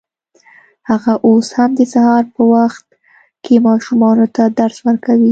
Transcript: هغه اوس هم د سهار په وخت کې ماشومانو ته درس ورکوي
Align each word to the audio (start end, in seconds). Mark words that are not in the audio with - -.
هغه 0.89 1.13
اوس 1.27 1.47
هم 1.57 1.71
د 1.79 1.81
سهار 1.93 2.23
په 2.35 2.41
وخت 2.55 2.85
کې 3.43 3.55
ماشومانو 3.67 4.25
ته 4.35 4.43
درس 4.59 4.77
ورکوي 4.87 5.29